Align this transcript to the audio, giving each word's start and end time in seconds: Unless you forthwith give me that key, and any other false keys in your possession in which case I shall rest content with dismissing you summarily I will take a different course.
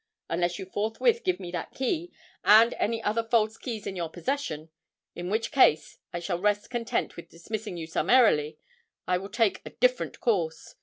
Unless 0.29 0.57
you 0.57 0.65
forthwith 0.65 1.23
give 1.23 1.39
me 1.39 1.51
that 1.51 1.75
key, 1.75 2.11
and 2.43 2.73
any 2.79 3.03
other 3.03 3.21
false 3.21 3.55
keys 3.55 3.85
in 3.85 3.95
your 3.95 4.09
possession 4.09 4.69
in 5.13 5.29
which 5.29 5.51
case 5.51 5.99
I 6.11 6.19
shall 6.19 6.39
rest 6.39 6.71
content 6.71 7.15
with 7.15 7.29
dismissing 7.29 7.77
you 7.77 7.85
summarily 7.85 8.57
I 9.07 9.19
will 9.19 9.29
take 9.29 9.61
a 9.63 9.69
different 9.69 10.19
course. 10.19 10.73